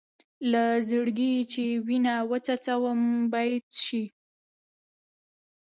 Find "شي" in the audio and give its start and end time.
3.83-4.03